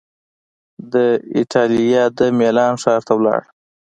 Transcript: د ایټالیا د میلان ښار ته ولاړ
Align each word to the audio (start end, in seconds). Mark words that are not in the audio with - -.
د 0.93 0.95
ایټالیا 1.35 2.03
د 2.17 2.19
میلان 2.39 2.73
ښار 2.81 3.01
ته 3.07 3.13
ولاړ 3.17 3.41